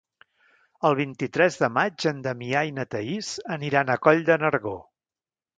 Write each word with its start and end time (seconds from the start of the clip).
El 0.89 0.95
vint-i-tres 0.99 1.57
de 1.65 1.69
maig 1.75 2.07
en 2.13 2.23
Damià 2.29 2.65
i 2.71 2.73
na 2.81 2.87
Thaís 2.95 3.31
aniran 3.59 3.93
a 3.97 4.01
Coll 4.07 4.29
de 4.31 4.43
Nargó. 4.47 4.77